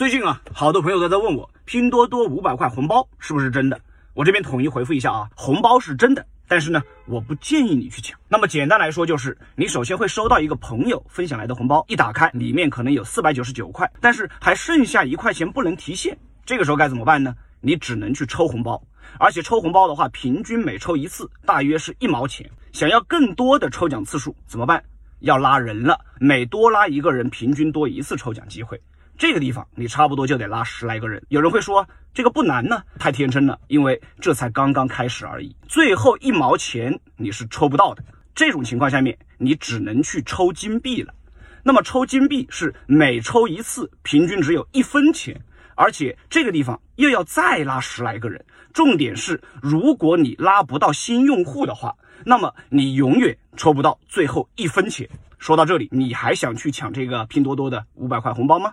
[0.00, 3.78] 最近啊，好多朋友都在问我，拼多多五百块红包是不是真的？
[4.14, 8.18] 我这边统一回复一下啊，红包是真的，但是呢，我不建议你去抢。
[8.26, 17.36] 那么简单来说，就是你首先会收到一个朋友分享来的红包，一打开里面可能有四百九十九块，但是还剩下一块钱不能提现，这个时候该怎么办呢？
[17.60, 18.82] 你只能去抽红包，
[19.18, 22.50] 而且抽红包的话，平均每抽一次大约是一毛钱。
[22.72, 24.82] 想要更多的抽奖次数怎么办？
[25.18, 28.80] 要拉人了，每多拉一个人，平均多一次抽奖机会。
[29.20, 31.22] 这个地方你差不多就得拉十来个人。
[31.28, 35.54] 有人会说这个不难呢，太天真了，因为这才刚刚开始而已。
[35.68, 38.02] 最后一毛钱你是抽不到的。
[38.34, 41.12] 这种情况下面，你只能去抽金币了。
[41.62, 45.38] 那么抽金币是每抽一次，平均只有一分钱，
[45.74, 48.42] 而且这个地方又要再拉十来个人。
[48.72, 55.06] 重点是，如果你拉不到新用户的话，那么你永远抽不到最后一分钱。
[55.38, 58.72] 说到这里，你还想去抢这个拼多多的五百块红包吗？